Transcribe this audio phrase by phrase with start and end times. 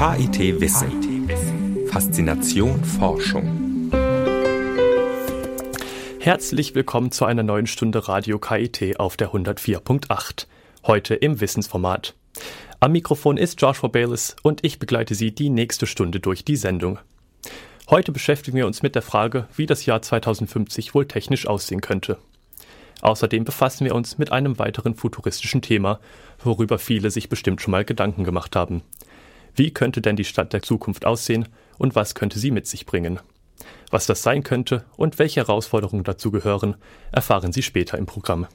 [0.00, 1.28] KIT Wissen.
[1.88, 3.90] Faszination Forschung.
[6.18, 10.46] Herzlich willkommen zu einer neuen Stunde Radio KIT auf der 104.8.
[10.86, 12.14] Heute im Wissensformat.
[12.80, 16.98] Am Mikrofon ist Joshua Bayless und ich begleite Sie die nächste Stunde durch die Sendung.
[17.90, 22.16] Heute beschäftigen wir uns mit der Frage, wie das Jahr 2050 wohl technisch aussehen könnte.
[23.02, 26.00] Außerdem befassen wir uns mit einem weiteren futuristischen Thema,
[26.42, 28.80] worüber viele sich bestimmt schon mal Gedanken gemacht haben.
[29.54, 33.20] Wie könnte denn die Stadt der Zukunft aussehen und was könnte sie mit sich bringen?
[33.90, 36.76] Was das sein könnte und welche Herausforderungen dazu gehören,
[37.12, 38.46] erfahren Sie später im Programm.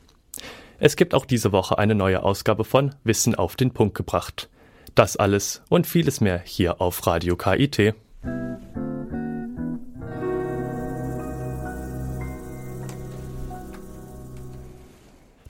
[0.79, 4.49] Es gibt auch diese Woche eine neue Ausgabe von Wissen auf den Punkt gebracht.
[4.93, 7.95] Das alles und vieles mehr hier auf Radio KIT.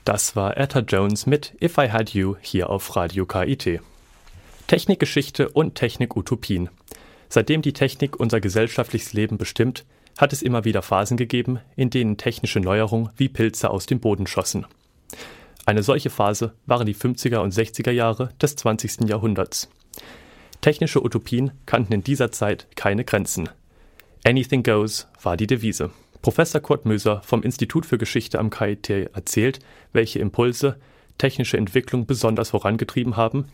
[0.04, 3.80] Das war Etta Jones mit If I Had You hier auf Radio KIT.
[4.66, 6.70] Technikgeschichte und Technikutopien.
[7.28, 9.84] Seitdem die Technik unser gesellschaftliches Leben bestimmt,
[10.18, 14.26] hat es immer wieder Phasen gegeben, in denen technische Neuerungen wie Pilze aus dem Boden
[14.26, 14.66] schossen.
[15.66, 19.08] Eine solche Phase waren die 50er und 60er Jahre des 20.
[19.08, 19.68] Jahrhunderts.
[20.62, 23.48] Technische Utopien kannten in dieser Zeit keine Grenzen.
[24.24, 25.90] Anything goes war die Devise.
[26.22, 29.60] Professor Kurt Möser vom Institut für Geschichte am KIT erzählt,
[29.92, 30.76] welche Impulse
[31.18, 33.46] technische Entwicklung besonders vorangetrieben haben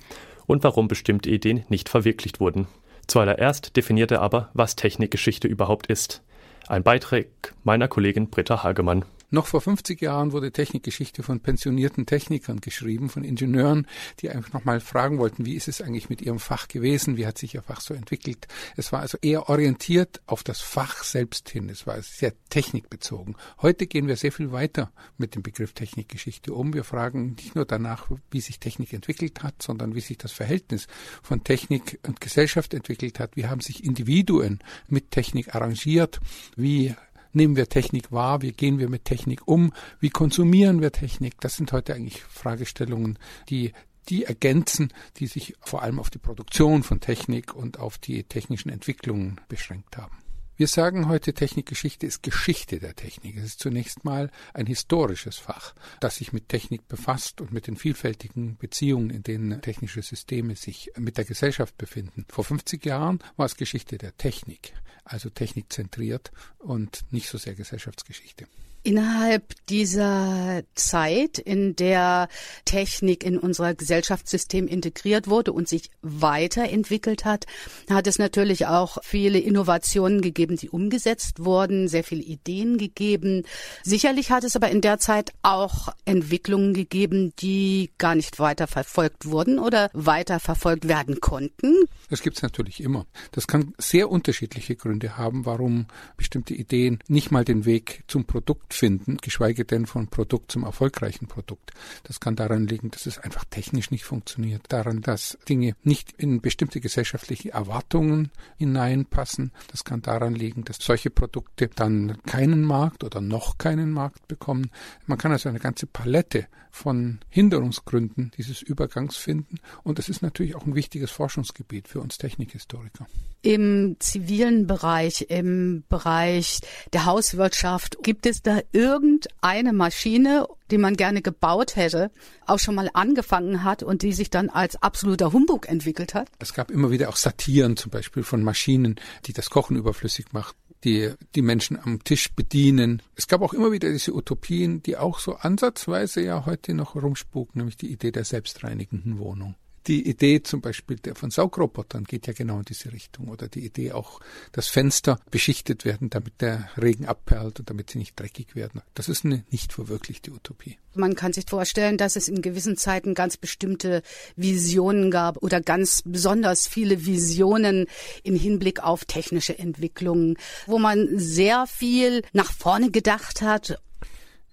[0.47, 2.67] und warum bestimmte Ideen nicht verwirklicht wurden.
[3.07, 6.23] Zuallererst definiert er aber, was Technikgeschichte überhaupt ist.
[6.69, 7.27] Ein Beitrag
[7.65, 9.05] meiner Kollegin Britta Hagemann.
[9.33, 13.87] Noch vor 50 Jahren wurde Technikgeschichte von pensionierten Technikern geschrieben, von Ingenieuren,
[14.21, 17.39] die einfach nochmal fragen wollten, wie ist es eigentlich mit ihrem Fach gewesen, wie hat
[17.39, 18.47] sich ihr Fach so entwickelt.
[18.77, 23.35] Es war also eher orientiert auf das Fach selbst hin, es war sehr technikbezogen.
[23.63, 26.75] Heute gehen wir sehr viel weiter mit dem Begriff Technikgeschichte um.
[26.75, 30.89] Wir fragen nicht nur danach, wie sich Technik entwickelt hat, sondern wie sich das Verhältnis
[31.23, 33.35] von Technik und Gesellschaft entwickelt hat.
[33.37, 36.21] Wie haben sich Individuen mit Technik arrangiert?
[36.55, 36.95] Wie
[37.33, 41.41] nehmen wir Technik wahr, wie gehen wir mit Technik um, wie konsumieren wir Technik.
[41.41, 43.73] Das sind heute eigentlich Fragestellungen, die
[44.09, 48.69] die ergänzen, die sich vor allem auf die Produktion von Technik und auf die technischen
[48.69, 50.22] Entwicklungen beschränkt haben.
[50.63, 53.37] Wir sagen heute, Technikgeschichte ist Geschichte der Technik.
[53.37, 57.75] Es ist zunächst mal ein historisches Fach, das sich mit Technik befasst und mit den
[57.75, 62.27] vielfältigen Beziehungen, in denen technische Systeme sich mit der Gesellschaft befinden.
[62.29, 68.47] Vor 50 Jahren war es Geschichte der Technik, also technikzentriert und nicht so sehr Gesellschaftsgeschichte.
[68.85, 72.29] Innerhalb dieser Zeit, in der
[72.65, 77.47] Technik in unser Gesellschaftssystem integriert wurde und sich weiterentwickelt hat,
[77.89, 83.45] hat es natürlich auch viele Innovationen gegeben, die umgesetzt wurden, sehr viele Ideen gegeben.
[83.85, 89.27] Sicherlich hat es aber in der Zeit auch Entwicklungen gegeben, die gar nicht weiter verfolgt
[89.27, 91.77] wurden oder weiter verfolgt werden konnten.
[92.11, 93.07] Das gibt es natürlich immer.
[93.31, 98.72] Das kann sehr unterschiedliche Gründe haben, warum bestimmte Ideen nicht mal den Weg zum Produkt
[98.73, 101.73] finden, geschweige denn von Produkt zum erfolgreichen Produkt.
[102.05, 106.41] Das kann daran liegen, dass es einfach technisch nicht funktioniert, daran, dass Dinge nicht in
[106.41, 109.53] bestimmte gesellschaftliche Erwartungen hineinpassen.
[109.71, 114.71] Das kann daran liegen, dass solche Produkte dann keinen Markt oder noch keinen Markt bekommen.
[115.07, 120.57] Man kann also eine ganze Palette von Hinderungsgründen dieses Übergangs finden und das ist natürlich
[120.57, 123.07] auch ein wichtiges Forschungsgebiet für uns Technikhistoriker.
[123.43, 126.61] Im zivilen Bereich, im Bereich
[126.95, 132.11] der Hauswirtschaft, gibt es da irgendeine Maschine, die man gerne gebaut hätte,
[132.47, 136.29] auch schon mal angefangen hat und die sich dann als absoluter Humbug entwickelt hat?
[136.39, 138.97] Es gab immer wieder auch Satiren zum Beispiel von Maschinen,
[139.27, 143.03] die das Kochen überflüssig macht die die Menschen am Tisch bedienen.
[143.15, 147.61] Es gab auch immer wieder diese Utopien, die auch so ansatzweise ja heute noch rumspuken,
[147.61, 149.55] nämlich die Idee der selbstreinigenden Wohnung.
[149.87, 153.29] Die Idee zum Beispiel der von Saugrobotern geht ja genau in diese Richtung.
[153.29, 154.21] Oder die Idee auch,
[154.53, 158.83] dass Fenster beschichtet werden, damit der Regen abperlt und damit sie nicht dreckig werden.
[158.95, 160.79] Das ist eine nicht verwirklichte Utopie.
[160.95, 164.03] Man kann sich vorstellen, dass es in gewissen Zeiten ganz bestimmte
[164.37, 167.87] Visionen gab oder ganz besonders viele Visionen
[168.23, 170.37] im Hinblick auf technische Entwicklungen,
[170.67, 173.79] wo man sehr viel nach vorne gedacht hat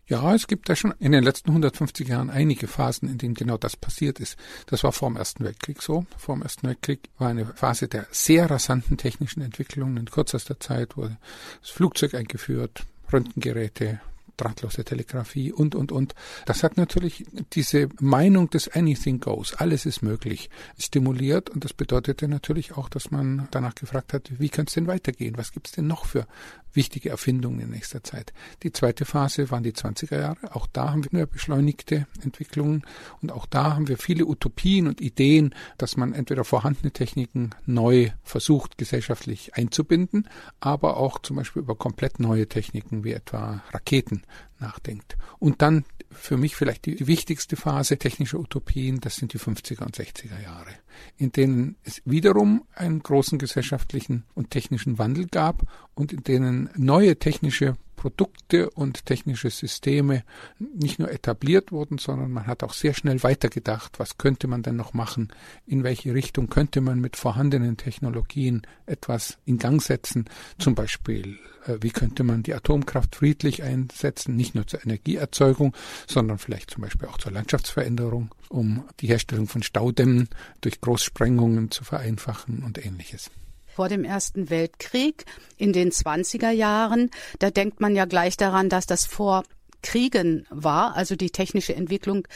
[0.09, 3.57] ja, es gibt da schon in den letzten 150 Jahren einige Phasen, in denen genau
[3.57, 4.37] das passiert ist.
[4.65, 6.05] Das war vor dem Ersten Weltkrieg so.
[6.17, 9.97] Vor dem Ersten Weltkrieg war eine Phase der sehr rasanten technischen Entwicklungen.
[9.97, 11.17] In kürzester Zeit wurde
[11.61, 14.01] das Flugzeug eingeführt, Röntgengeräte,
[14.39, 16.15] drahtlose Telegrafie und, und, und.
[16.45, 22.27] Das hat natürlich diese Meinung des Anything Goes, alles ist möglich, stimuliert und das bedeutete
[22.27, 25.37] natürlich auch, dass man danach gefragt hat, wie könnte es denn weitergehen?
[25.37, 26.25] Was gibt es denn noch für
[26.73, 28.33] wichtige Erfindungen in nächster Zeit?
[28.63, 30.55] Die zweite Phase waren die 20er Jahre.
[30.55, 32.83] Auch da haben wir beschleunigte Entwicklungen
[33.21, 38.11] und auch da haben wir viele Utopien und Ideen, dass man entweder vorhandene Techniken neu
[38.23, 40.27] versucht, gesellschaftlich einzubinden,
[40.59, 44.23] aber auch zum Beispiel über komplett neue Techniken wie etwa Raketen
[44.59, 45.17] nachdenkt.
[45.39, 49.83] Und dann für mich vielleicht die, die wichtigste Phase technischer Utopien, das sind die 50er
[49.83, 50.71] und 60er Jahre,
[51.17, 55.63] in denen es wiederum einen großen gesellschaftlichen und technischen Wandel gab
[55.95, 60.23] und in denen neue technische Produkte und technische Systeme
[60.57, 64.77] nicht nur etabliert wurden, sondern man hat auch sehr schnell weitergedacht, was könnte man denn
[64.77, 65.33] noch machen,
[65.65, 70.29] in welche Richtung könnte man mit vorhandenen Technologien etwas in Gang setzen,
[70.59, 75.75] zum Beispiel äh, wie könnte man die Atomkraft friedlich einsetzen, nicht nur zur Energieerzeugung,
[76.07, 80.29] sondern vielleicht zum Beispiel auch zur Landschaftsveränderung, um die Herstellung von Staudämmen
[80.61, 83.29] durch Großsprengungen zu vereinfachen und ähnliches
[83.75, 85.23] vor dem Ersten Weltkrieg
[85.55, 87.11] in den 20er Jahren.
[87.37, 89.43] Da denkt man ja gleich daran, dass das vor
[89.81, 92.27] Kriegen war, also die technische Entwicklung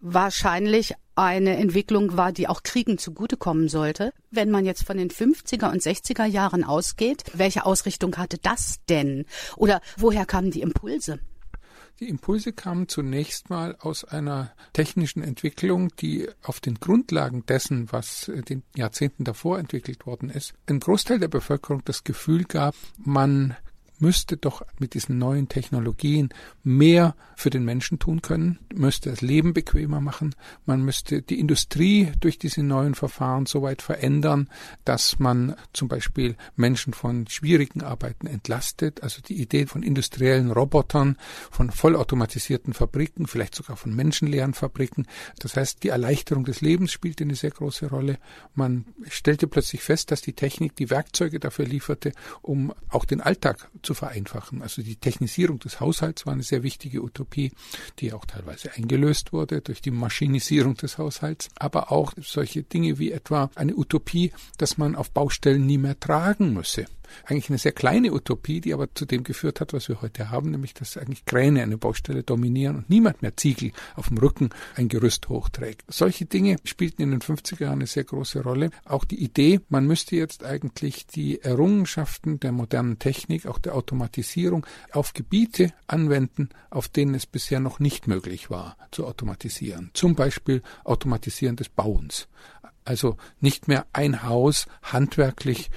[0.00, 4.12] wahrscheinlich eine Entwicklung war, die auch Kriegen zugutekommen sollte.
[4.30, 9.26] Wenn man jetzt von den 50er und 60er Jahren ausgeht, welche Ausrichtung hatte das denn?
[9.56, 11.18] Oder woher kamen die Impulse?
[12.00, 18.28] Die Impulse kamen zunächst mal aus einer technischen Entwicklung, die auf den Grundlagen dessen, was
[18.28, 23.56] äh, den Jahrzehnten davor entwickelt worden ist, ein Großteil der Bevölkerung das Gefühl gab, man
[23.98, 26.30] müsste doch mit diesen neuen Technologien
[26.62, 30.34] mehr für den Menschen tun können, müsste das Leben bequemer machen,
[30.64, 34.48] man müsste die Industrie durch diese neuen Verfahren so weit verändern,
[34.84, 41.16] dass man zum Beispiel Menschen von schwierigen Arbeiten entlastet, also die Idee von industriellen Robotern,
[41.50, 45.06] von vollautomatisierten Fabriken, vielleicht sogar von menschenleeren Fabriken.
[45.38, 48.18] Das heißt, die Erleichterung des Lebens spielte eine sehr große Rolle.
[48.54, 52.12] Man stellte plötzlich fest, dass die Technik die Werkzeuge dafür lieferte,
[52.42, 54.60] um auch den Alltag zu vereinfachen.
[54.60, 57.52] Also die Technisierung des Haushalts war eine sehr wichtige Utopie,
[58.00, 63.12] die auch teilweise eingelöst wurde durch die Maschinisierung des Haushalts, aber auch solche Dinge wie
[63.12, 66.86] etwa eine Utopie, dass man auf Baustellen nie mehr tragen müsse.
[67.24, 70.50] Eigentlich eine sehr kleine Utopie, die aber zu dem geführt hat, was wir heute haben,
[70.50, 74.88] nämlich dass eigentlich Kräne eine Baustelle dominieren und niemand mehr Ziegel auf dem Rücken ein
[74.88, 75.84] Gerüst hochträgt.
[75.88, 78.70] Solche Dinge spielten in den 50er Jahren eine sehr große Rolle.
[78.84, 84.66] Auch die Idee, man müsste jetzt eigentlich die Errungenschaften der modernen Technik, auch der Automatisierung
[84.92, 89.90] auf Gebiete anwenden, auf denen es bisher noch nicht möglich war zu automatisieren.
[89.94, 92.28] Zum Beispiel Automatisieren des Bauens.
[92.84, 95.70] Also nicht mehr ein Haus handwerklich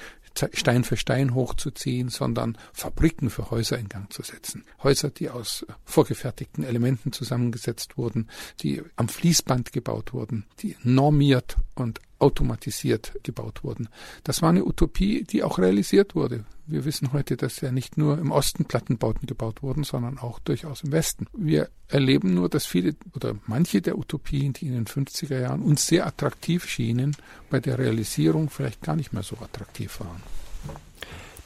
[0.53, 4.65] Stein für Stein hochzuziehen, sondern Fabriken für Häuser in Gang zu setzen.
[4.83, 8.29] Häuser, die aus vorgefertigten Elementen zusammengesetzt wurden,
[8.61, 13.89] die am Fließband gebaut wurden, die normiert und automatisiert gebaut wurden.
[14.23, 16.45] Das war eine Utopie, die auch realisiert wurde.
[16.67, 20.83] Wir wissen heute, dass ja nicht nur im Osten Plattenbauten gebaut wurden, sondern auch durchaus
[20.83, 21.25] im Westen.
[21.35, 25.87] Wir erleben nur, dass viele oder manche der Utopien, die in den 50er Jahren uns
[25.87, 27.15] sehr attraktiv schienen,
[27.49, 30.21] bei der Realisierung vielleicht gar nicht mehr so attraktiv waren.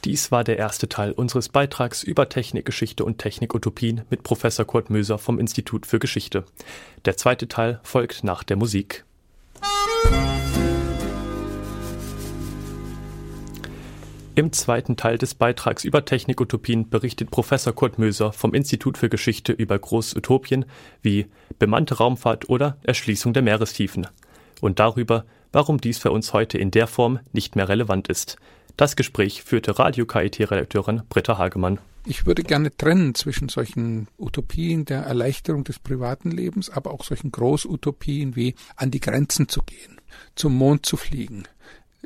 [0.03, 5.17] Dies war der erste Teil unseres Beitrags über Technikgeschichte und Technikutopien mit Professor Kurt Möser
[5.17, 6.43] vom Institut für Geschichte.
[7.05, 9.05] Der zweite Teil folgt nach der Musik.
[14.35, 19.51] Im zweiten Teil des Beitrags über Technikutopien berichtet Professor Kurt Möser vom Institut für Geschichte
[19.51, 20.65] über Großutopien
[21.03, 21.27] wie
[21.59, 24.07] bemannte Raumfahrt oder Erschließung der Meerestiefen
[24.59, 28.37] und darüber, warum dies für uns heute in der Form nicht mehr relevant ist.
[28.75, 31.79] Das Gespräch führte Radio KIT-Redakteurin Britta Hagemann.
[32.05, 37.31] Ich würde gerne trennen zwischen solchen Utopien der Erleichterung des privaten Lebens, aber auch solchen
[37.31, 40.01] Großutopien wie an die Grenzen zu gehen,
[40.35, 41.43] zum Mond zu fliegen,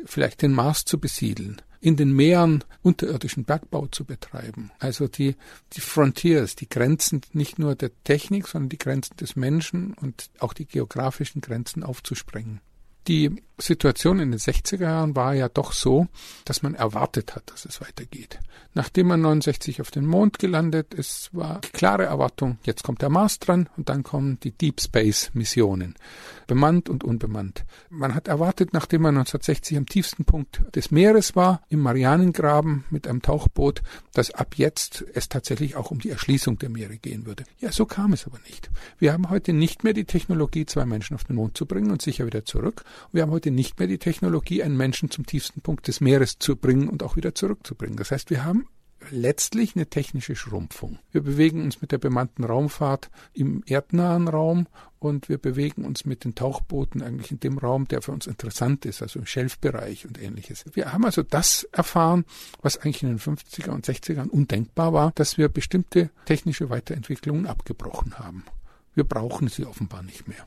[0.06, 4.70] vielleicht den Mars zu besiedeln, in den Meeren unterirdischen Bergbau zu betreiben.
[4.78, 5.36] Also die,
[5.74, 10.54] die Frontiers, die Grenzen nicht nur der Technik, sondern die Grenzen des Menschen und auch
[10.54, 12.60] die geografischen Grenzen aufzusprengen.
[13.08, 16.08] Die Situation in den 60er Jahren war ja doch so,
[16.46, 18.40] dass man erwartet hat, dass es weitergeht.
[18.74, 23.10] Nachdem man 69 auf den Mond gelandet ist, war die klare Erwartung, jetzt kommt der
[23.10, 25.96] Mars dran und dann kommen die Deep Space Missionen,
[26.46, 27.66] bemannt und unbemannt.
[27.90, 33.08] Man hat erwartet, nachdem man 1960 am tiefsten Punkt des Meeres war, im Marianengraben mit
[33.08, 33.82] einem Tauchboot,
[34.14, 37.46] dass ab jetzt es tatsächlich auch um die Erschließung der Meere gehen würde.
[37.58, 38.70] Ja, so kam es aber nicht.
[39.00, 42.04] Wir haben heute nicht mehr die Technologie, zwei Menschen auf den Mond zu bringen und
[42.04, 42.84] sicher wieder zurück.
[43.12, 46.38] Wir haben heute heute nicht mehr die Technologie, einen Menschen zum tiefsten Punkt des Meeres
[46.38, 47.96] zu bringen und auch wieder zurückzubringen.
[47.96, 48.68] Das heißt, wir haben
[49.10, 51.00] letztlich eine technische Schrumpfung.
[51.12, 54.68] Wir bewegen uns mit der bemannten Raumfahrt im erdnahen Raum
[55.00, 58.86] und wir bewegen uns mit den Tauchbooten eigentlich in dem Raum, der für uns interessant
[58.86, 60.66] ist, also im Schelfbereich und ähnliches.
[60.74, 62.26] Wir haben also das erfahren,
[62.62, 68.20] was eigentlich in den 50er und 60ern undenkbar war, dass wir bestimmte technische Weiterentwicklungen abgebrochen
[68.20, 68.44] haben.
[68.94, 70.46] Wir brauchen sie offenbar nicht mehr.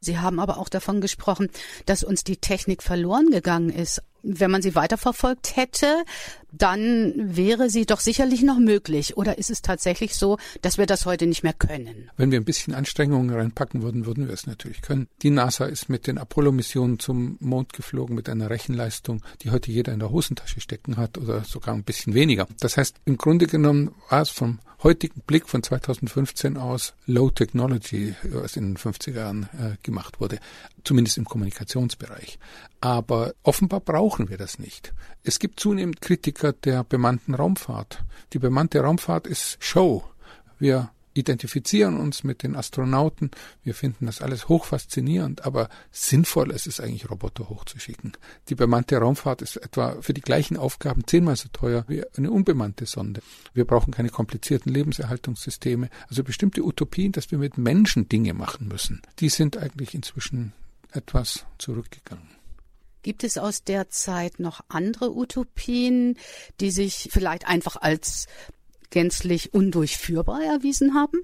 [0.00, 1.50] Sie haben aber auch davon gesprochen,
[1.84, 4.02] dass uns die Technik verloren gegangen ist.
[4.22, 6.04] Wenn man sie weiterverfolgt hätte,
[6.52, 9.16] dann wäre sie doch sicherlich noch möglich.
[9.16, 12.10] Oder ist es tatsächlich so, dass wir das heute nicht mehr können?
[12.16, 15.08] Wenn wir ein bisschen Anstrengungen reinpacken würden, würden wir es natürlich können.
[15.22, 19.92] Die NASA ist mit den Apollo-Missionen zum Mond geflogen mit einer Rechenleistung, die heute jeder
[19.92, 22.46] in der Hosentasche stecken hat oder sogar ein bisschen weniger.
[22.60, 28.14] Das heißt, im Grunde genommen war es vom heutigen Blick von 2015 aus Low Technology,
[28.22, 30.38] was in den 50er Jahren äh, gemacht wurde,
[30.84, 32.38] zumindest im Kommunikationsbereich.
[32.80, 34.94] Aber offenbar brauchen wir das nicht.
[35.22, 38.02] Es gibt zunehmend Kritiker der bemannten Raumfahrt.
[38.32, 40.04] Die bemannte Raumfahrt ist Show.
[40.58, 43.30] Wir identifizieren uns mit den Astronauten.
[43.62, 48.12] Wir finden das alles hochfaszinierend, aber sinnvoll ist es eigentlich, Roboter hochzuschicken.
[48.48, 52.86] Die bemannte Raumfahrt ist etwa für die gleichen Aufgaben zehnmal so teuer wie eine unbemannte
[52.86, 53.22] Sonde.
[53.54, 55.90] Wir brauchen keine komplizierten Lebenserhaltungssysteme.
[56.08, 60.52] Also bestimmte Utopien, dass wir mit Menschen Dinge machen müssen, die sind eigentlich inzwischen
[60.92, 62.40] etwas zurückgegangen.
[63.02, 66.18] Gibt es aus der Zeit noch andere Utopien,
[66.60, 68.26] die sich vielleicht einfach als
[68.90, 71.18] gänzlich undurchführbar erwiesen haben?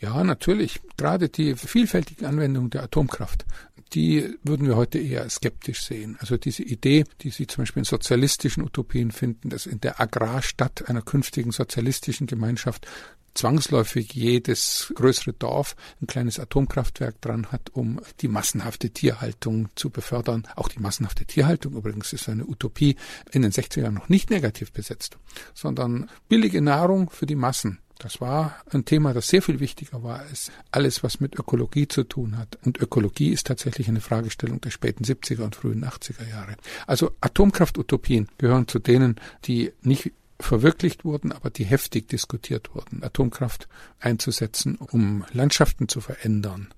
[0.00, 0.80] Ja, natürlich.
[0.96, 3.46] Gerade die vielfältige Anwendung der Atomkraft,
[3.94, 6.16] die würden wir heute eher skeptisch sehen.
[6.20, 10.88] Also diese Idee, die Sie zum Beispiel in sozialistischen Utopien finden, dass in der Agrarstadt
[10.88, 12.86] einer künftigen sozialistischen Gemeinschaft
[13.36, 20.48] zwangsläufig jedes größere Dorf ein kleines Atomkraftwerk dran hat, um die massenhafte Tierhaltung zu befördern.
[20.56, 22.96] Auch die massenhafte Tierhaltung übrigens ist eine Utopie
[23.30, 25.18] in den 60ern noch nicht negativ besetzt,
[25.54, 27.78] sondern billige Nahrung für die Massen.
[27.98, 32.04] Das war ein Thema, das sehr viel wichtiger war als alles, was mit Ökologie zu
[32.04, 32.58] tun hat.
[32.64, 36.56] Und Ökologie ist tatsächlich eine Fragestellung der späten 70er und frühen 80er Jahre.
[36.86, 43.68] Also Atomkraftutopien gehören zu denen, die nicht verwirklicht wurden, aber die heftig diskutiert wurden, Atomkraft
[44.00, 46.68] einzusetzen, um Landschaften zu verändern.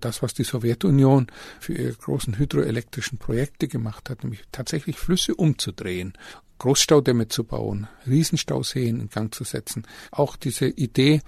[0.00, 1.26] Das, was die Sowjetunion
[1.60, 6.12] für ihre großen hydroelektrischen Projekte gemacht hat, nämlich tatsächlich Flüsse umzudrehen,
[6.58, 9.86] Großstaudämme zu bauen, Riesenstauseen in Gang zu setzen.
[10.10, 11.20] Auch diese Idee,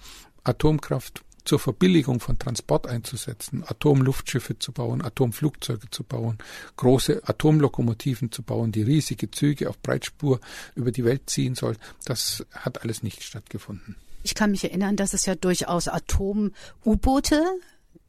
[0.42, 6.38] Atomkraft zur Verbilligung von Transport einzusetzen, Atomluftschiffe zu bauen, Atomflugzeuge zu bauen,
[6.76, 10.40] große Atomlokomotiven zu bauen, die riesige Züge auf Breitspur
[10.74, 13.96] über die Welt ziehen soll, das hat alles nicht stattgefunden.
[14.22, 17.42] Ich kann mich erinnern, dass es ja durchaus Atom-U-Boote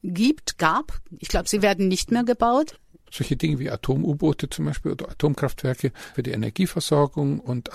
[0.04, 1.00] gibt, gab.
[1.20, 2.78] Ich glaube, sie werden nicht mehr gebaut
[3.12, 7.74] solche Dinge wie Atom-U-Boote zum Beispiel oder Atomkraftwerke für die Energieversorgung und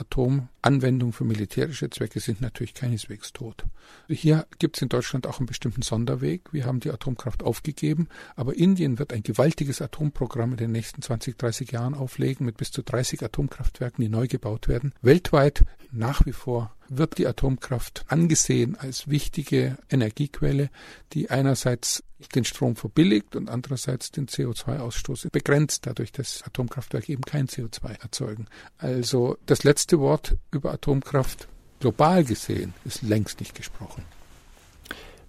[0.67, 3.65] Atomanwendung für militärische Zwecke sind natürlich keineswegs tot.
[4.09, 6.53] Hier gibt es in Deutschland auch einen bestimmten Sonderweg.
[6.53, 11.39] Wir haben die Atomkraft aufgegeben, aber Indien wird ein gewaltiges Atomprogramm in den nächsten 20,
[11.39, 14.93] 30 Jahren auflegen mit bis zu 30 Atomkraftwerken, die neu gebaut werden.
[15.03, 20.71] Weltweit nach wie vor wird die Atomkraft angesehen als wichtige Energiequelle,
[21.13, 22.03] die einerseits
[22.35, 28.47] den Strom verbilligt und andererseits den CO2-Ausstoß begrenzt, dadurch, dass Atomkraftwerke eben kein CO2 erzeugen.
[28.79, 31.49] Also das letzte Wort über Atomkraft
[31.81, 34.03] global gesehen ist längst nicht gesprochen.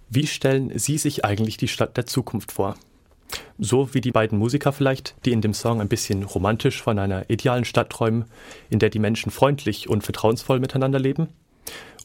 [0.08, 2.76] Wie stellen Sie sich eigentlich die Stadt der Zukunft vor?
[3.58, 7.28] So wie die beiden Musiker vielleicht, die in dem Song ein bisschen romantisch von einer
[7.28, 8.24] idealen Stadt träumen,
[8.70, 11.28] in der die Menschen freundlich und vertrauensvoll miteinander leben?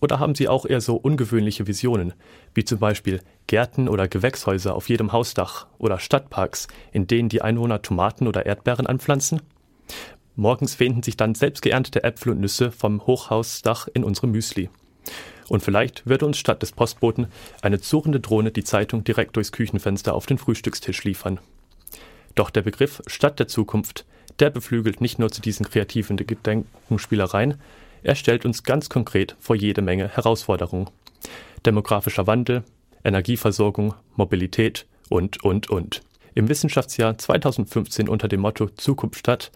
[0.01, 2.13] Oder haben Sie auch eher so ungewöhnliche Visionen,
[2.53, 7.81] wie zum Beispiel Gärten oder Gewächshäuser auf jedem Hausdach oder Stadtparks, in denen die Einwohner
[7.81, 9.41] Tomaten oder Erdbeeren anpflanzen?
[10.35, 14.69] Morgens finden sich dann selbst geerntete Äpfel und Nüsse vom Hochhausdach in unserem Müsli.
[15.47, 17.27] Und vielleicht würde uns statt des Postboten
[17.61, 21.39] eine surrende Drohne die Zeitung direkt durchs Küchenfenster auf den Frühstückstisch liefern.
[22.35, 24.05] Doch der Begriff Stadt der Zukunft,
[24.39, 27.59] der beflügelt nicht nur zu diesen kreativen Gedenkenspielereien,
[28.01, 30.89] er stellt uns ganz konkret vor jede Menge Herausforderungen.
[31.65, 32.63] Demografischer Wandel,
[33.03, 36.01] Energieversorgung, Mobilität und, und, und.
[36.35, 39.51] Im Wissenschaftsjahr 2015 unter dem Motto Zukunft Stadt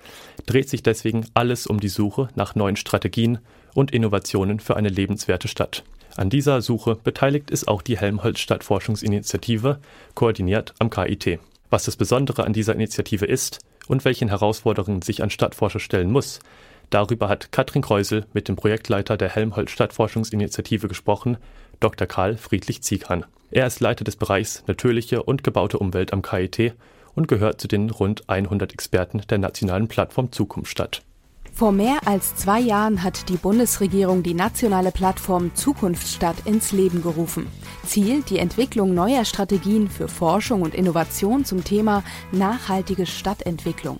[0.45, 3.39] dreht sich deswegen alles um die Suche nach neuen Strategien
[3.73, 5.83] und Innovationen für eine lebenswerte Stadt.
[6.15, 9.79] An dieser Suche beteiligt ist auch die Helmholtz Stadtforschungsinitiative,
[10.13, 11.39] koordiniert am KIT.
[11.69, 16.39] Was das Besondere an dieser Initiative ist und welchen Herausforderungen sich ein Stadtforscher stellen muss,
[16.89, 21.37] Darüber hat Katrin Kreusel mit dem Projektleiter der Helmholtz Stadtforschungsinitiative gesprochen,
[21.79, 22.07] Dr.
[22.07, 23.25] Karl Friedrich Zieghan.
[23.49, 26.73] Er ist Leiter des Bereichs Natürliche und gebaute Umwelt am KIT
[27.15, 31.01] und gehört zu den rund 100 Experten der nationalen Plattform Zukunft Stadt.
[31.53, 37.47] Vor mehr als zwei Jahren hat die Bundesregierung die nationale Plattform Zukunftsstadt ins Leben gerufen.
[37.83, 43.97] Ziel die Entwicklung neuer Strategien für Forschung und Innovation zum Thema nachhaltige Stadtentwicklung.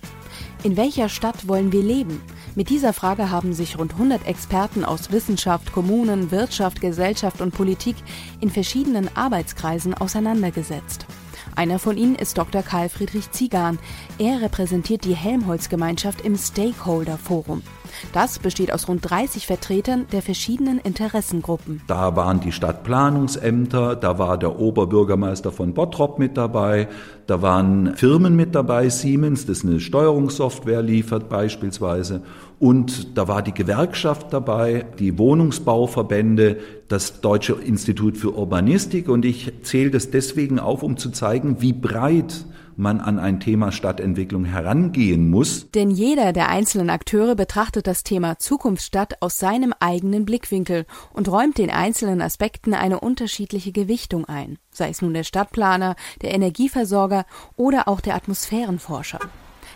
[0.62, 2.20] In welcher Stadt wollen wir leben?
[2.54, 7.96] Mit dieser Frage haben sich rund 100 Experten aus Wissenschaft, Kommunen, Wirtschaft, Gesellschaft und Politik
[8.40, 11.06] in verschiedenen Arbeitskreisen auseinandergesetzt.
[11.54, 12.62] Einer von ihnen ist Dr.
[12.62, 13.78] Karl Friedrich Ziegan.
[14.18, 17.62] Er repräsentiert die Helmholtz-Gemeinschaft im Stakeholder Forum.
[18.12, 21.82] Das besteht aus rund 30 Vertretern der verschiedenen Interessengruppen.
[21.86, 26.88] Da waren die Stadtplanungsämter, da war der Oberbürgermeister von Bottrop mit dabei,
[27.26, 32.22] da waren Firmen mit dabei, Siemens, das eine Steuerungssoftware liefert beispielsweise.
[32.58, 36.56] Und da war die Gewerkschaft dabei, die Wohnungsbauverbände,
[36.88, 39.08] das Deutsche Institut für Urbanistik.
[39.08, 42.46] Und ich zähle das deswegen auf, um zu zeigen, wie breit
[42.78, 45.70] man an ein Thema Stadtentwicklung herangehen muss.
[45.72, 51.58] Denn jeder der einzelnen Akteure betrachtet das Thema Zukunftsstadt aus seinem eigenen Blickwinkel und räumt
[51.58, 57.88] den einzelnen Aspekten eine unterschiedliche Gewichtung ein, sei es nun der Stadtplaner, der Energieversorger oder
[57.88, 59.18] auch der Atmosphärenforscher.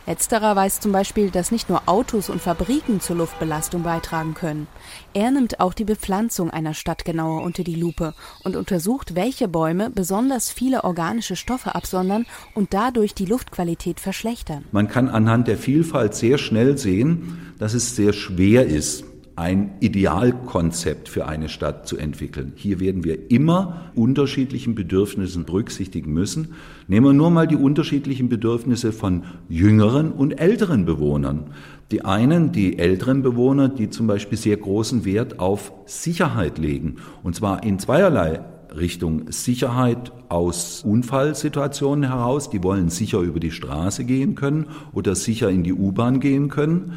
[0.07, 4.67] Letzterer weiß zum Beispiel, dass nicht nur Autos und Fabriken zur Luftbelastung beitragen können.
[5.15, 9.91] Er nimmt auch die Bepflanzung einer Stadt genauer unter die Lupe und untersucht, welche Bäume
[9.91, 14.65] besonders viele organische Stoffe absondern und dadurch die Luftqualität verschlechtern.
[14.73, 19.05] Man kann anhand der Vielfalt sehr schnell sehen, dass es sehr schwer ist,
[19.37, 22.53] ein Idealkonzept für eine Stadt zu entwickeln.
[22.57, 26.55] Hier werden wir immer unterschiedlichen Bedürfnissen berücksichtigen müssen.
[26.93, 31.45] Nehmen wir nur mal die unterschiedlichen Bedürfnisse von jüngeren und älteren Bewohnern.
[31.91, 36.97] Die einen, die älteren Bewohner, die zum Beispiel sehr großen Wert auf Sicherheit legen.
[37.23, 38.43] Und zwar in zweierlei
[38.77, 42.51] Richtung Sicherheit aus Unfallsituationen heraus.
[42.51, 46.93] Die wollen sicher über die Straße gehen können oder sicher in die U-Bahn gehen können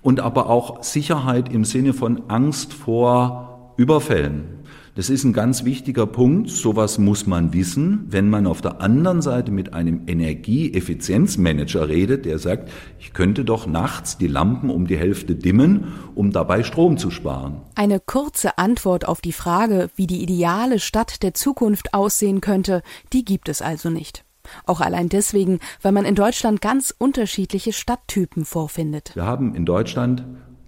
[0.00, 4.44] und aber auch Sicherheit im Sinne von Angst vor Überfällen.
[5.00, 6.50] Das ist ein ganz wichtiger Punkt.
[6.50, 12.38] Sowas muss man wissen, wenn man auf der anderen Seite mit einem Energieeffizienzmanager redet, der
[12.38, 17.10] sagt, ich könnte doch nachts die Lampen um die Hälfte dimmen, um dabei Strom zu
[17.10, 17.62] sparen.
[17.76, 22.82] Eine kurze Antwort auf die Frage, wie die ideale Stadt der Zukunft aussehen könnte,
[23.14, 24.26] die gibt es also nicht.
[24.66, 29.12] Auch allein deswegen, weil man in Deutschland ganz unterschiedliche Stadttypen vorfindet.
[29.14, 30.26] Wir haben in Deutschland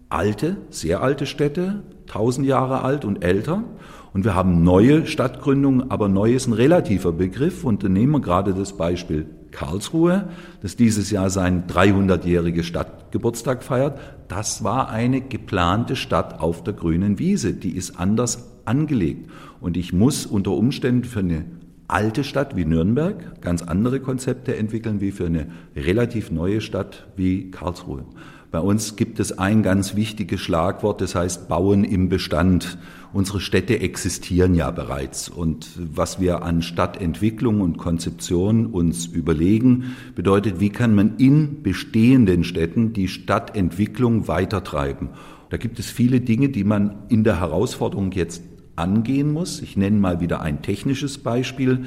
[0.09, 3.65] alte, sehr alte Städte, tausend Jahre alt und älter.
[4.13, 7.65] Und wir haben neue Stadtgründungen, aber neu ist ein relativer Begriff.
[7.65, 10.29] Und nehmen wir gerade das Beispiel Karlsruhe,
[10.61, 13.99] das dieses Jahr seinen 300-jährigen Stadtgeburtstag feiert.
[14.29, 17.53] Das war eine geplante Stadt auf der grünen Wiese.
[17.55, 19.31] Die ist anders angelegt.
[19.61, 21.45] Und ich muss unter Umständen für eine
[21.89, 25.47] alte Stadt wie Nürnberg ganz andere Konzepte entwickeln wie für eine
[25.77, 28.05] relativ neue Stadt wie Karlsruhe.
[28.53, 32.77] Bei uns gibt es ein ganz wichtiges Schlagwort, das heißt Bauen im Bestand.
[33.15, 35.31] Unsere Städte existieren ja bereits.
[35.31, 42.45] Und was wir an Stadtentwicklung und Konzeption uns überlegen, bedeutet, wie kann man in bestehenden
[42.45, 45.09] Städten die Stadtentwicklung weitertreiben.
[45.49, 48.43] Da gibt es viele Dinge, die man in der Herausforderung jetzt
[48.77, 49.63] angehen muss.
[49.63, 51.87] Ich nenne mal wieder ein technisches Beispiel.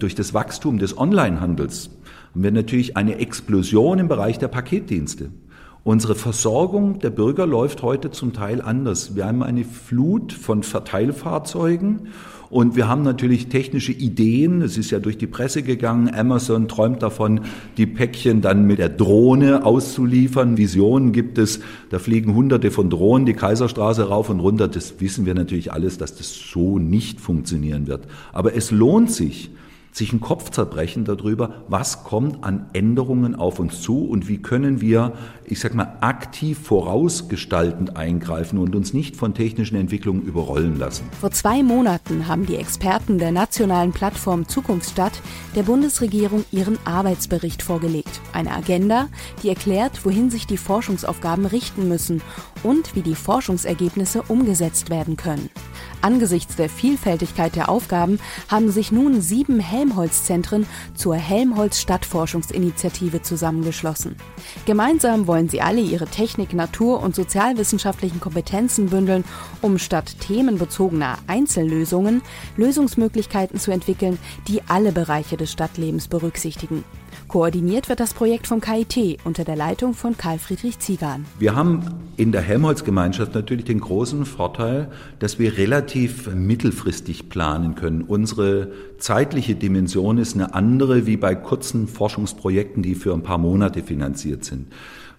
[0.00, 1.90] Durch das Wachstum des Onlinehandels
[2.32, 5.30] haben wir natürlich eine Explosion im Bereich der Paketdienste.
[5.82, 9.16] Unsere Versorgung der Bürger läuft heute zum Teil anders.
[9.16, 12.08] Wir haben eine Flut von Verteilfahrzeugen
[12.50, 14.60] und wir haben natürlich technische Ideen.
[14.60, 16.12] Es ist ja durch die Presse gegangen.
[16.12, 17.40] Amazon träumt davon,
[17.78, 20.58] die Päckchen dann mit der Drohne auszuliefern.
[20.58, 21.60] Visionen gibt es.
[21.88, 24.68] Da fliegen hunderte von Drohnen die Kaiserstraße rauf und runter.
[24.68, 28.06] Das wissen wir natürlich alles, dass das so nicht funktionieren wird.
[28.32, 29.50] Aber es lohnt sich,
[29.92, 34.80] sich einen Kopf zerbrechen darüber, was kommt an Änderungen auf uns zu und wie können
[34.80, 41.04] wir, ich sag mal, aktiv vorausgestaltend eingreifen und uns nicht von technischen Entwicklungen überrollen lassen.
[41.20, 45.20] Vor zwei Monaten haben die Experten der nationalen Plattform Zukunftsstadt
[45.56, 48.20] der Bundesregierung ihren Arbeitsbericht vorgelegt.
[48.32, 49.08] Eine Agenda,
[49.42, 52.22] die erklärt, wohin sich die Forschungsaufgaben richten müssen
[52.62, 55.50] und wie die Forschungsergebnisse umgesetzt werden können.
[56.02, 64.16] Angesichts der Vielfältigkeit der Aufgaben haben sich nun sieben Helmholtz-Zentren zur Helmholtz-Stadtforschungsinitiative zusammengeschlossen.
[64.66, 69.24] Gemeinsam wollen sie alle ihre Technik-, Natur- und sozialwissenschaftlichen Kompetenzen bündeln,
[69.60, 72.22] um statt themenbezogener Einzellösungen
[72.56, 76.84] Lösungsmöglichkeiten zu entwickeln, die alle Bereiche des Stadtlebens berücksichtigen.
[77.28, 81.24] Koordiniert wird das Projekt vom KIT unter der Leitung von Karl Friedrich Ziegan.
[81.38, 81.82] Wir haben
[82.16, 88.02] in der Helmholtz-Gemeinschaft natürlich den großen Vorteil, dass wir relativ mittelfristig planen können.
[88.02, 93.82] Unsere zeitliche Dimension ist eine andere wie bei kurzen Forschungsprojekten, die für ein paar Monate
[93.82, 94.66] finanziert sind.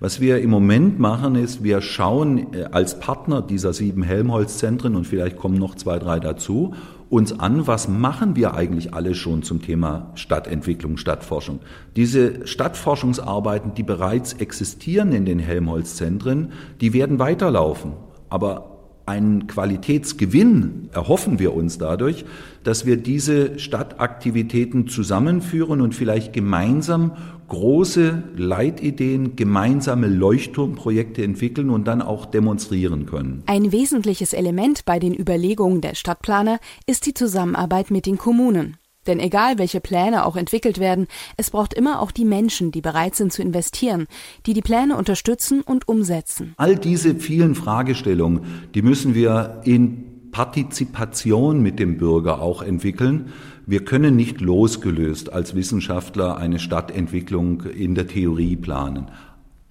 [0.02, 5.06] Was wir im Moment machen, ist, wir schauen äh, als Partner dieser sieben Helmholtz-Zentren und
[5.06, 6.74] vielleicht kommen noch zwei, drei dazu,
[7.12, 11.60] uns an, was machen wir eigentlich alle schon zum Thema Stadtentwicklung, Stadtforschung.
[11.98, 17.94] Diese Stadtforschungsarbeiten, die bereits existieren in den Helmholtz-Zentren, die werden weiterlaufen.
[18.30, 22.26] Aber einen Qualitätsgewinn erhoffen wir uns dadurch,
[22.64, 27.14] dass wir diese Stadtaktivitäten zusammenführen und vielleicht gemeinsam
[27.48, 33.44] große Leitideen, gemeinsame Leuchtturmprojekte entwickeln und dann auch demonstrieren können.
[33.46, 38.78] Ein wesentliches Element bei den Überlegungen der Stadtplaner ist die Zusammenarbeit mit den Kommunen.
[39.08, 43.16] Denn egal welche Pläne auch entwickelt werden, es braucht immer auch die Menschen, die bereit
[43.16, 44.08] sind zu investieren,
[44.46, 46.54] die die Pläne unterstützen und umsetzen.
[46.58, 48.42] All diese vielen Fragestellungen,
[48.76, 53.34] die müssen wir in Partizipation mit dem Bürger auch entwickeln.
[53.66, 59.12] Wir können nicht losgelöst als Wissenschaftler eine Stadtentwicklung in der Theorie planen.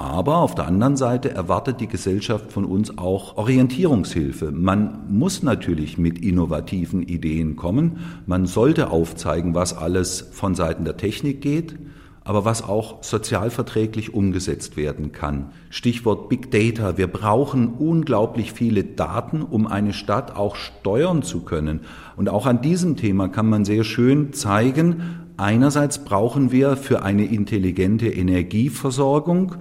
[0.00, 4.50] Aber auf der anderen Seite erwartet die Gesellschaft von uns auch Orientierungshilfe.
[4.50, 7.98] Man muss natürlich mit innovativen Ideen kommen.
[8.24, 11.78] Man sollte aufzeigen, was alles von Seiten der Technik geht,
[12.24, 15.50] aber was auch sozialverträglich umgesetzt werden kann.
[15.68, 16.96] Stichwort Big Data.
[16.96, 21.80] Wir brauchen unglaublich viele Daten, um eine Stadt auch steuern zu können.
[22.16, 25.02] Und auch an diesem Thema kann man sehr schön zeigen,
[25.36, 29.56] einerseits brauchen wir für eine intelligente Energieversorgung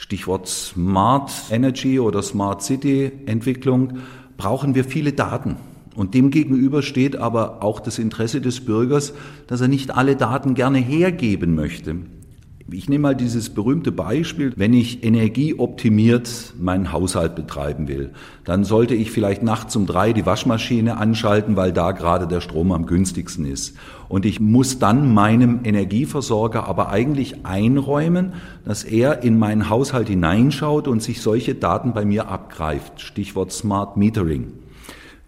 [0.00, 3.98] Stichwort Smart Energy oder Smart City Entwicklung,
[4.38, 5.56] brauchen wir viele Daten.
[5.94, 9.12] Und demgegenüber steht aber auch das Interesse des Bürgers,
[9.46, 11.96] dass er nicht alle Daten gerne hergeben möchte.
[12.72, 18.10] Ich nehme mal dieses berühmte Beispiel, wenn ich energieoptimiert meinen Haushalt betreiben will,
[18.44, 22.70] dann sollte ich vielleicht nachts um drei die Waschmaschine anschalten, weil da gerade der Strom
[22.70, 23.76] am günstigsten ist.
[24.08, 30.86] Und ich muss dann meinem Energieversorger aber eigentlich einräumen, dass er in meinen Haushalt hineinschaut
[30.86, 33.00] und sich solche Daten bei mir abgreift.
[33.00, 34.52] Stichwort Smart Metering.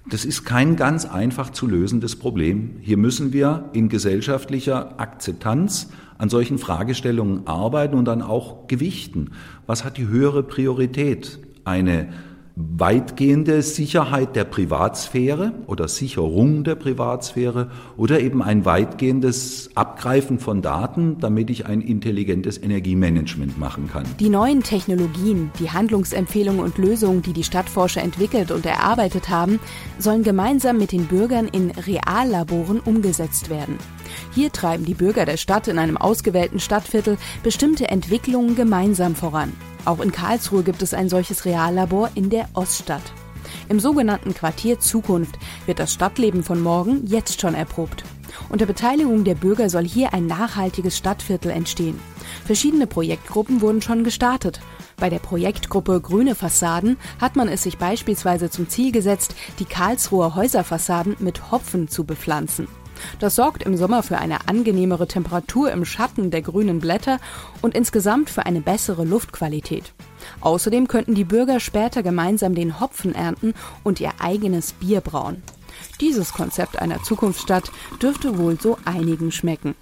[0.09, 2.77] Das ist kein ganz einfach zu lösendes Problem.
[2.81, 9.31] Hier müssen wir in gesellschaftlicher Akzeptanz an solchen Fragestellungen arbeiten und dann auch gewichten.
[9.67, 11.39] Was hat die höhere Priorität?
[11.65, 12.09] Eine
[12.55, 21.19] weitgehende Sicherheit der Privatsphäre oder Sicherung der Privatsphäre oder eben ein weitgehendes Abgreifen von Daten,
[21.19, 24.05] damit ich ein intelligentes Energiemanagement machen kann.
[24.21, 29.59] Die neuen Technologien, die Handlungsempfehlungen und Lösungen, die die Stadtforscher entwickelt und erarbeitet haben,
[29.99, 33.79] sollen gemeinsam mit den Bürgern in Reallaboren umgesetzt werden.
[34.35, 39.53] Hier treiben die Bürger der Stadt in einem ausgewählten Stadtviertel bestimmte Entwicklungen gemeinsam voran.
[39.85, 43.03] Auch in Karlsruhe gibt es ein solches Reallabor in der Oststadt.
[43.69, 48.05] Im sogenannten Quartier Zukunft wird das Stadtleben von morgen jetzt schon erprobt.
[48.49, 51.99] Unter Beteiligung der Bürger soll hier ein nachhaltiges Stadtviertel entstehen.
[52.45, 54.61] Verschiedene Projektgruppen wurden schon gestartet.
[54.97, 60.35] Bei der Projektgruppe Grüne Fassaden hat man es sich beispielsweise zum Ziel gesetzt, die Karlsruher
[60.35, 62.69] Häuserfassaden mit Hopfen zu bepflanzen.
[63.19, 67.19] Das sorgt im Sommer für eine angenehmere Temperatur im Schatten der grünen Blätter
[67.61, 69.93] und insgesamt für eine bessere Luftqualität.
[70.41, 75.43] Außerdem könnten die Bürger später gemeinsam den Hopfen ernten und ihr eigenes Bier brauen.
[76.01, 79.75] Dieses Konzept einer Zukunftsstadt dürfte wohl so einigen schmecken.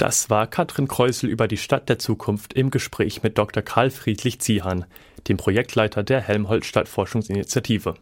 [0.00, 3.62] Das war Katrin Kreusel über die Stadt der Zukunft im Gespräch mit Dr.
[3.62, 4.86] Karl Friedrich Ziehan,
[5.28, 7.94] dem Projektleiter der Helmholtz Stadtforschungsinitiative.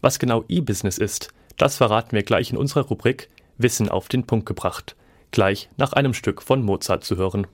[0.00, 4.46] Was genau E-Business ist, das verraten wir gleich in unserer Rubrik Wissen auf den Punkt
[4.46, 4.96] gebracht.
[5.30, 7.46] Gleich nach einem Stück von Mozart zu hören.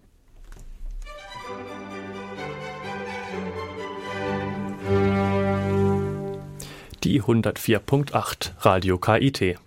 [7.05, 9.59] Die 104.8 Radio KIT.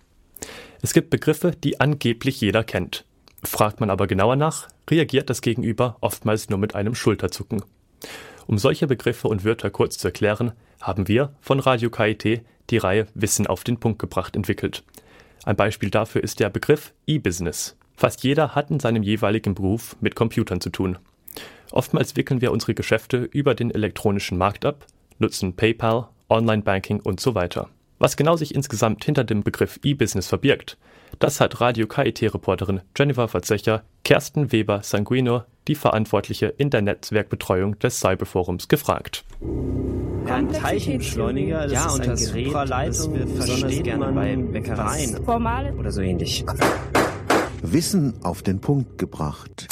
[0.82, 3.04] Es gibt Begriffe, die angeblich jeder kennt.
[3.44, 7.62] Fragt man aber genauer nach, reagiert das Gegenüber oftmals nur mit einem Schulterzucken.
[8.46, 12.42] Um solche Begriffe und Wörter kurz zu erklären, haben wir von Radio KIT
[12.72, 14.82] die Reihe Wissen auf den Punkt gebracht entwickelt.
[15.44, 17.76] Ein Beispiel dafür ist der Begriff E-Business.
[17.96, 20.98] Fast jeder hat in seinem jeweiligen Beruf mit Computern zu tun.
[21.70, 24.86] Oftmals wickeln wir unsere Geschäfte über den elektronischen Markt ab,
[25.18, 27.68] nutzen PayPal, Online-Banking und so weiter.
[27.98, 30.76] Was genau sich insgesamt hinter dem Begriff E-Business verbirgt,
[31.18, 38.68] das hat Radio KIT-Reporterin Jennifer Verzecher Kersten Weber-Sanguino, die Verantwortliche in der Netzwerkbetreuung des Cyberforums,
[38.68, 39.24] gefragt.
[40.26, 45.16] Ein Teilchenbeschleuniger, das ja, ist und ein das Gerät, das wir besonders gerne bei Bäckereien
[45.78, 46.44] oder so ähnlich.
[47.62, 49.68] Wissen auf den Punkt gebracht.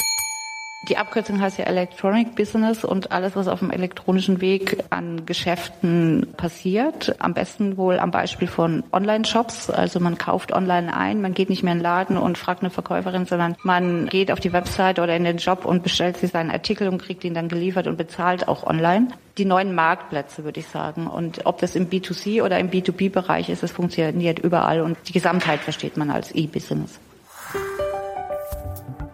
[0.89, 6.33] Die Abkürzung heißt ja Electronic Business und alles, was auf dem elektronischen Weg an Geschäften
[6.37, 7.15] passiert.
[7.19, 9.69] Am besten wohl am Beispiel von Online-Shops.
[9.69, 12.71] Also man kauft online ein, man geht nicht mehr in den Laden und fragt eine
[12.71, 16.49] Verkäuferin, sondern man geht auf die Website oder in den Job und bestellt sich seinen
[16.49, 19.09] Artikel und kriegt ihn dann geliefert und bezahlt auch online.
[19.37, 21.05] Die neuen Marktplätze, würde ich sagen.
[21.05, 25.59] Und ob das im B2C oder im B2B-Bereich ist, es funktioniert überall und die Gesamtheit
[25.59, 26.99] versteht man als E-Business.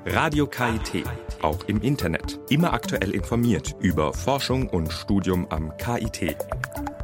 [0.05, 1.03] Radio KIT,
[1.43, 2.39] auch im Internet.
[2.49, 6.35] Immer aktuell informiert über Forschung und Studium am KIT.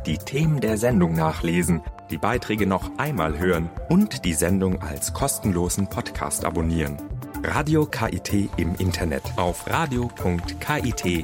[0.05, 5.89] Die Themen der Sendung nachlesen, die Beiträge noch einmal hören und die Sendung als kostenlosen
[5.89, 6.97] Podcast abonnieren.
[7.43, 11.23] Radio KIT im Internet auf radio.kit.edu.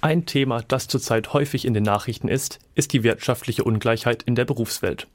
[0.00, 4.44] Ein Thema, das zurzeit häufig in den Nachrichten ist, ist die wirtschaftliche Ungleichheit in der
[4.44, 5.08] Berufswelt.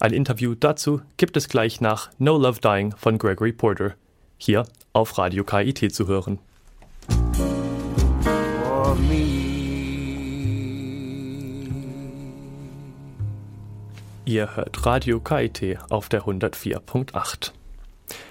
[0.00, 3.94] Ein Interview dazu gibt es gleich nach No Love Dying von Gregory Porter,
[4.38, 6.38] hier auf Radio KIT zu hören.
[14.24, 17.52] Ihr hört Radio KIT auf der 104.8.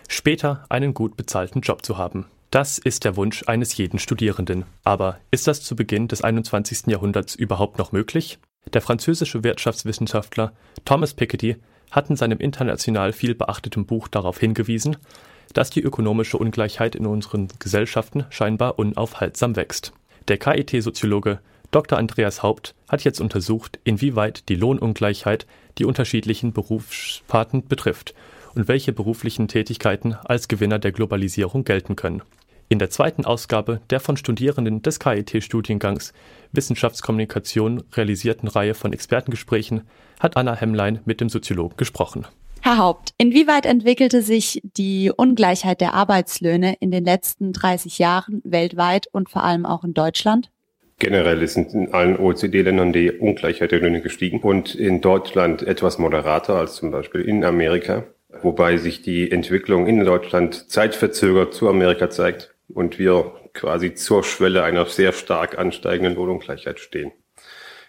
[0.07, 2.25] Später einen gut bezahlten Job zu haben.
[2.49, 4.65] Das ist der Wunsch eines jeden Studierenden.
[4.83, 6.87] Aber ist das zu Beginn des 21.
[6.87, 8.39] Jahrhunderts überhaupt noch möglich?
[8.73, 10.53] Der französische Wirtschaftswissenschaftler
[10.85, 11.57] Thomas Piketty
[11.89, 14.97] hat in seinem international viel beachteten Buch darauf hingewiesen,
[15.53, 19.93] dass die ökonomische Ungleichheit in unseren Gesellschaften scheinbar unaufhaltsam wächst.
[20.27, 21.39] Der KIT-Soziologe
[21.71, 21.97] Dr.
[21.97, 25.47] Andreas Haupt hat jetzt untersucht, inwieweit die Lohnungleichheit
[25.77, 28.13] die unterschiedlichen Berufssparten betrifft
[28.55, 32.21] und welche beruflichen Tätigkeiten als Gewinner der Globalisierung gelten können.
[32.71, 36.13] In der zweiten Ausgabe der von Studierenden des KIT-Studiengangs
[36.53, 39.81] Wissenschaftskommunikation realisierten Reihe von Expertengesprächen
[40.21, 42.25] hat Anna Hemmlein mit dem Soziologen gesprochen.
[42.61, 49.07] Herr Haupt, inwieweit entwickelte sich die Ungleichheit der Arbeitslöhne in den letzten 30 Jahren weltweit
[49.11, 50.49] und vor allem auch in Deutschland?
[50.97, 56.55] Generell ist in allen OECD-Ländern die Ungleichheit der Löhne gestiegen und in Deutschland etwas moderater
[56.55, 58.05] als zum Beispiel in Amerika,
[58.41, 64.63] wobei sich die Entwicklung in Deutschland zeitverzögert zu Amerika zeigt und wir quasi zur Schwelle
[64.63, 67.11] einer sehr stark ansteigenden Lohnungleichheit stehen.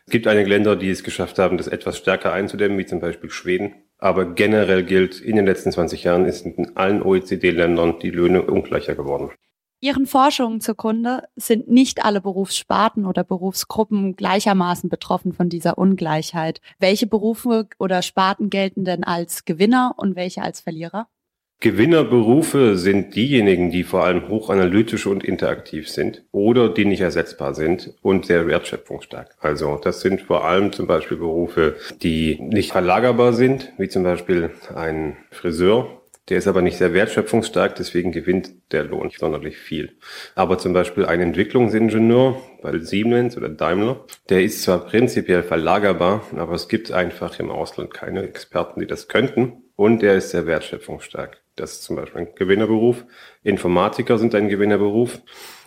[0.07, 3.31] Es gibt einige Länder, die es geschafft haben, das etwas stärker einzudämmen, wie zum Beispiel
[3.31, 3.75] Schweden.
[3.99, 8.97] Aber generell gilt, in den letzten 20 Jahren ist in allen OECD-Ländern die Löhne ungleicher
[8.97, 9.31] geworden.
[9.85, 16.61] Ihren Forschungen zugrunde sind nicht alle Berufssparten oder Berufsgruppen gleichermaßen betroffen von dieser Ungleichheit.
[16.79, 21.09] Welche Berufe oder Sparten gelten denn als Gewinner und welche als Verlierer?
[21.63, 27.95] Gewinnerberufe sind diejenigen, die vor allem hochanalytisch und interaktiv sind oder die nicht ersetzbar sind
[28.03, 29.37] und sehr wertschöpfungsstark.
[29.39, 34.51] Also das sind vor allem zum Beispiel Berufe, die nicht verlagerbar sind, wie zum Beispiel
[34.75, 36.03] ein Friseur.
[36.29, 39.97] Der ist aber nicht sehr wertschöpfungsstark, deswegen gewinnt der Lohn nicht sonderlich viel.
[40.35, 46.55] Aber zum Beispiel ein Entwicklungsingenieur bei Siemens oder Daimler, der ist zwar prinzipiell verlagerbar, aber
[46.55, 49.63] es gibt einfach im Ausland keine Experten, die das könnten.
[49.83, 51.43] Und er ist sehr wertschöpfungsstark.
[51.57, 53.05] Das ist zum Beispiel ein Gewinnerberuf.
[53.43, 55.21] Informatiker sind ein Gewinnerberuf.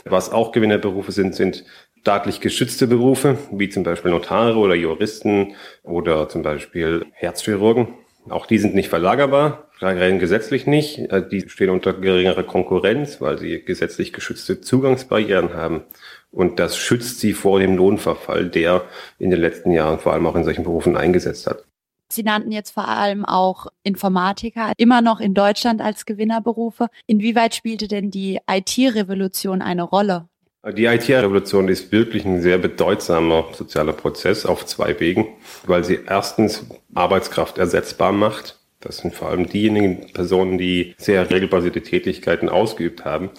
[0.05, 1.65] Was auch Gewinnerberufe sind, sind
[1.99, 7.89] staatlich geschützte Berufe, wie zum Beispiel Notare oder Juristen oder zum Beispiel Herzchirurgen.
[8.29, 11.09] Auch die sind nicht verlagerbar, rein gesetzlich nicht.
[11.33, 15.83] Die stehen unter geringerer Konkurrenz, weil sie gesetzlich geschützte Zugangsbarrieren haben.
[16.31, 18.85] Und das schützt sie vor dem Lohnverfall, der
[19.19, 21.65] in den letzten Jahren vor allem auch in solchen Berufen eingesetzt hat.
[22.11, 26.87] Sie nannten jetzt vor allem auch Informatiker immer noch in Deutschland als Gewinnerberufe.
[27.07, 30.27] Inwieweit spielte denn die IT-Revolution eine Rolle?
[30.73, 35.27] Die IT-Revolution ist wirklich ein sehr bedeutsamer sozialer Prozess auf zwei Wegen,
[35.67, 36.65] weil sie erstens
[36.95, 38.59] Arbeitskraft ersetzbar macht.
[38.85, 43.31] Das sind vor allem diejenigen Personen, die sehr regelbasierte Tätigkeiten ausgeübt haben,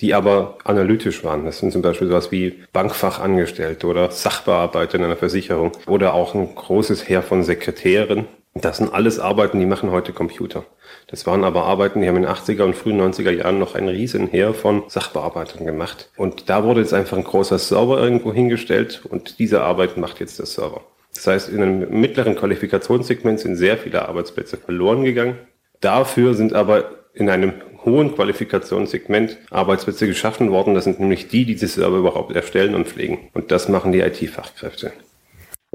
[0.00, 1.44] die aber analytisch waren.
[1.44, 6.54] Das sind zum Beispiel sowas wie Bankfachangestellte oder Sachbearbeiter in einer Versicherung oder auch ein
[6.54, 8.26] großes Heer von Sekretären.
[8.54, 10.64] Das sind alles Arbeiten, die machen heute Computer.
[11.08, 13.88] Das waren aber Arbeiten, die haben in den 80er und frühen 90er Jahren noch ein
[13.88, 16.08] Riesenheer von Sachbearbeitern gemacht.
[16.16, 20.38] Und da wurde jetzt einfach ein großer Server irgendwo hingestellt und diese Arbeit macht jetzt
[20.38, 20.82] der Server.
[21.14, 25.38] Das heißt, in einem mittleren Qualifikationssegment sind sehr viele Arbeitsplätze verloren gegangen.
[25.80, 27.52] Dafür sind aber in einem
[27.84, 30.74] hohen Qualifikationssegment Arbeitsplätze geschaffen worden.
[30.74, 33.30] Das sind nämlich die, die diese Server überhaupt erstellen und pflegen.
[33.32, 34.92] Und das machen die IT-Fachkräfte.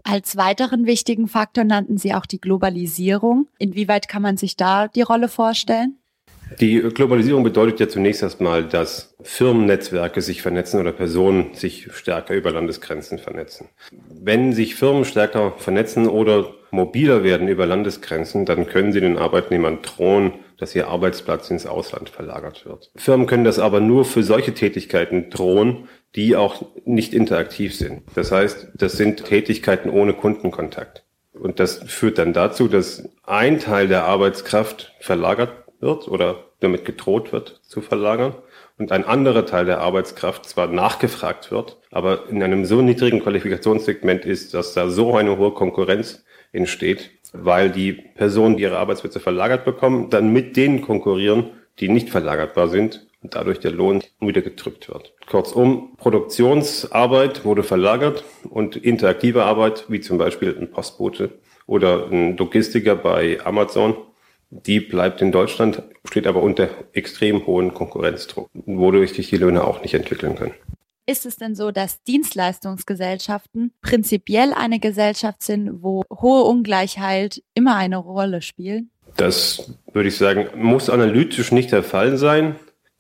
[0.04, 3.48] Als weiteren wichtigen Faktor nannten Sie auch die Globalisierung.
[3.60, 5.99] Inwieweit kann man sich da die Rolle vorstellen?
[6.60, 12.52] Die Globalisierung bedeutet ja zunächst erstmal, dass Firmennetzwerke sich vernetzen oder Personen sich stärker über
[12.52, 13.70] Landesgrenzen vernetzen.
[13.92, 19.80] Wenn sich Firmen stärker vernetzen oder mobiler werden über Landesgrenzen, dann können sie den Arbeitnehmern
[19.82, 22.92] drohen, dass ihr Arbeitsplatz ins Ausland verlagert wird.
[22.96, 28.02] Firmen können das aber nur für solche Tätigkeiten drohen, die auch nicht interaktiv sind.
[28.16, 31.04] Das heißt, das sind Tätigkeiten ohne Kundenkontakt.
[31.34, 37.32] Und das führt dann dazu, dass ein Teil der Arbeitskraft verlagert wird oder damit gedroht
[37.32, 38.36] wird zu verlagern
[38.78, 44.26] und ein anderer Teil der Arbeitskraft zwar nachgefragt wird, aber in einem so niedrigen Qualifikationssegment
[44.26, 49.66] ist, dass da so eine hohe Konkurrenz entsteht, weil die Personen, die ihre Arbeitsplätze verlagert
[49.66, 54.90] bekommen, dann mit denen konkurrieren, die nicht verlagerbar sind und dadurch der Lohn wieder gedrückt
[54.90, 55.14] wird.
[55.28, 61.32] Kurzum, Produktionsarbeit wurde verlagert und interaktive Arbeit, wie zum Beispiel ein Postbote
[61.68, 63.96] oder ein Logistiker bei Amazon,
[64.50, 69.82] die bleibt in Deutschland, steht aber unter extrem hohen Konkurrenzdruck, wodurch sich die Löhne auch
[69.82, 70.54] nicht entwickeln können.
[71.06, 77.98] Ist es denn so, dass Dienstleistungsgesellschaften prinzipiell eine Gesellschaft sind, wo hohe Ungleichheit immer eine
[77.98, 78.86] Rolle spielt?
[79.18, 82.56] Das würde ich sagen, muss analytisch nicht der Fall sein.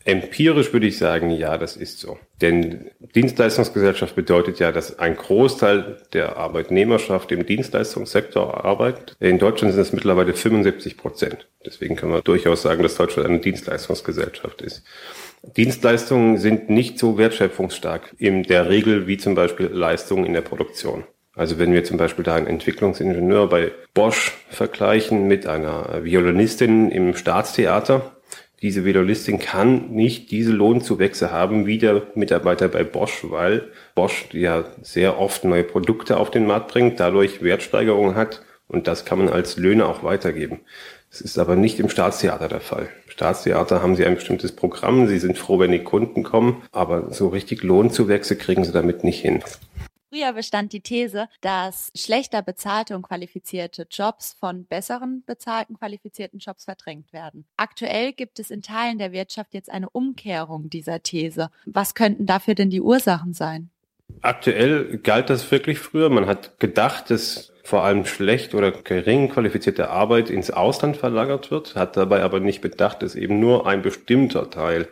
[0.06, 2.18] Empirisch würde ich sagen, ja, das ist so.
[2.42, 9.18] Denn Dienstleistungsgesellschaft bedeutet ja, dass ein Großteil der Arbeitnehmerschaft im Dienstleistungssektor arbeitet.
[9.20, 11.48] In Deutschland sind es mittlerweile 75 Prozent.
[11.66, 14.84] Deswegen kann man durchaus sagen, dass Deutschland eine Dienstleistungsgesellschaft ist.
[15.58, 21.04] Dienstleistungen sind nicht so wertschöpfungsstark in der Regel wie zum Beispiel Leistungen in der Produktion.
[21.36, 27.16] Also wenn wir zum Beispiel da einen Entwicklungsingenieur bei Bosch vergleichen mit einer Violinistin im
[27.16, 28.19] Staatstheater,
[28.62, 34.66] diese Velolistin kann nicht diese Lohnzuwächse haben wie der Mitarbeiter bei Bosch, weil Bosch ja
[34.82, 39.30] sehr oft neue Produkte auf den Markt bringt, dadurch Wertsteigerungen hat und das kann man
[39.30, 40.60] als Löhne auch weitergeben.
[41.10, 42.90] Das ist aber nicht im Staatstheater der Fall.
[43.06, 47.12] Im Staatstheater haben sie ein bestimmtes Programm, sie sind froh, wenn die Kunden kommen, aber
[47.12, 49.42] so richtig Lohnzuwächse kriegen sie damit nicht hin.
[50.12, 56.66] Früher bestand die These, dass schlechter bezahlte und qualifizierte Jobs von besseren bezahlten qualifizierten Jobs
[56.66, 57.46] verdrängt werden.
[57.58, 61.52] Aktuell gibt es in Teilen der Wirtschaft jetzt eine Umkehrung dieser These.
[61.66, 63.70] Was könnten dafür denn die Ursachen sein?
[64.22, 66.10] Aktuell galt das wirklich früher.
[66.10, 71.76] Man hat gedacht, dass vor allem schlecht oder gering qualifizierte Arbeit ins Ausland verlagert wird,
[71.76, 74.88] hat dabei aber nicht bedacht, dass eben nur ein bestimmter Teil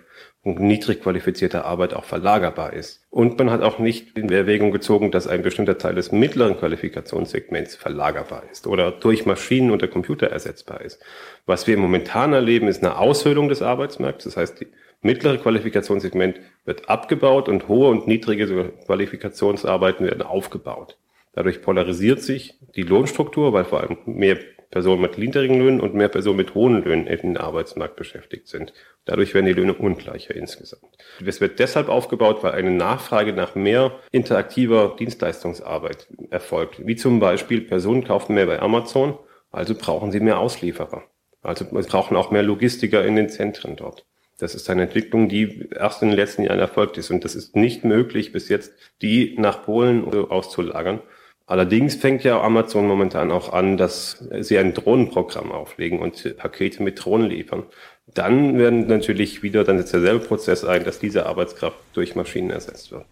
[0.47, 3.05] und niedrig qualifizierte Arbeit auch verlagerbar ist.
[3.09, 7.75] Und man hat auch nicht in Erwägung gezogen, dass ein bestimmter Teil des mittleren Qualifikationssegments
[7.75, 11.03] verlagerbar ist oder durch Maschinen oder Computer ersetzbar ist.
[11.45, 14.23] Was wir momentan erleben, ist eine Aushöhlung des Arbeitsmarkts.
[14.23, 14.67] Das heißt, die
[15.01, 20.97] mittlere Qualifikationssegment wird abgebaut und hohe und niedrige Qualifikationsarbeiten werden aufgebaut.
[21.33, 24.37] Dadurch polarisiert sich die Lohnstruktur, weil vor allem mehr
[24.69, 28.73] Personen mit niedrigen Löhnen und mehr Personen mit hohen Löhnen im Arbeitsmarkt beschäftigt sind.
[29.05, 30.97] Dadurch werden die Löhne ungleicher insgesamt.
[31.25, 36.85] Es wird deshalb aufgebaut, weil eine Nachfrage nach mehr interaktiver Dienstleistungsarbeit erfolgt.
[36.85, 39.17] Wie zum Beispiel Personen kaufen mehr bei Amazon,
[39.51, 41.03] also brauchen sie mehr Auslieferer.
[41.41, 44.05] Also brauchen auch mehr Logistiker in den Zentren dort.
[44.37, 47.09] Das ist eine Entwicklung, die erst in den letzten Jahren erfolgt ist.
[47.09, 51.01] Und das ist nicht möglich, bis jetzt die nach Polen auszulagern.
[51.47, 57.03] Allerdings fängt ja Amazon momentan auch an, dass sie ein Drohnenprogramm auflegen und Pakete mit
[57.03, 57.63] Drohnen liefern.
[58.13, 62.91] Dann werden natürlich wieder, dann setzt derselbe Prozess ein, dass diese Arbeitskraft durch Maschinen ersetzt
[62.91, 63.05] wird.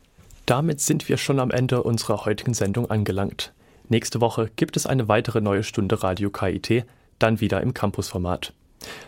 [0.45, 3.53] Damit sind wir schon am Ende unserer heutigen Sendung angelangt.
[3.87, 6.85] Nächste Woche gibt es eine weitere neue Stunde Radio KIT,
[7.19, 8.53] dann wieder im Campusformat.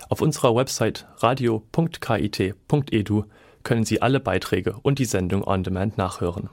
[0.07, 3.25] Auf unserer Website radio.kit.edu
[3.63, 6.49] können Sie alle Beiträge und die Sendung on demand nachhören.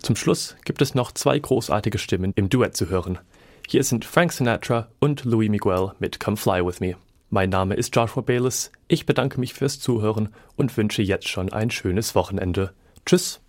[0.00, 3.18] Zum Schluss gibt es noch zwei großartige Stimmen im Duett zu hören.
[3.68, 6.96] Hier sind Frank Sinatra und Louis Miguel mit Come Fly With Me.
[7.28, 8.72] Mein Name ist Joshua Bayless.
[8.88, 12.72] Ich bedanke mich fürs Zuhören und wünsche jetzt schon ein schönes Wochenende.
[13.06, 13.40] Tschüss.